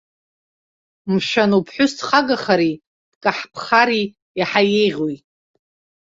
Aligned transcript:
Мшәан, 1.11 1.51
уԥҳәыс 1.57 1.91
дхагахари 1.97 2.73
дкаҳԥхари 3.11 4.05
еиҳа 4.39 4.61
еиӷьуи? 4.81 5.15